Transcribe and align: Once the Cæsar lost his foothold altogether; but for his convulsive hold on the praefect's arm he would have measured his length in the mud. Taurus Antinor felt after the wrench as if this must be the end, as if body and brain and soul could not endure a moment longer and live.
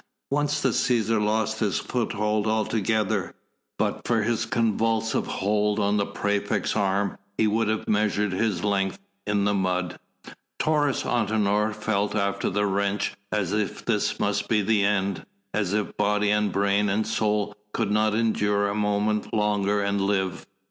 Once 0.31 0.61
the 0.61 0.69
Cæsar 0.69 1.23
lost 1.23 1.59
his 1.59 1.77
foothold 1.77 2.47
altogether; 2.47 3.35
but 3.77 4.07
for 4.07 4.23
his 4.23 4.47
convulsive 4.47 5.27
hold 5.27 5.77
on 5.79 5.97
the 5.97 6.07
praefect's 6.07 6.75
arm 6.75 7.19
he 7.37 7.45
would 7.45 7.67
have 7.67 7.87
measured 7.87 8.31
his 8.31 8.63
length 8.63 8.97
in 9.27 9.45
the 9.45 9.53
mud. 9.53 9.99
Taurus 10.57 11.03
Antinor 11.03 11.75
felt 11.75 12.15
after 12.15 12.49
the 12.49 12.65
wrench 12.65 13.13
as 13.31 13.53
if 13.53 13.85
this 13.85 14.19
must 14.19 14.47
be 14.49 14.63
the 14.63 14.83
end, 14.83 15.23
as 15.53 15.71
if 15.71 15.95
body 15.97 16.31
and 16.31 16.51
brain 16.51 16.89
and 16.89 17.05
soul 17.05 17.53
could 17.71 17.91
not 17.91 18.15
endure 18.15 18.69
a 18.69 18.73
moment 18.73 19.31
longer 19.31 19.83
and 19.83 20.01
live. 20.01 20.47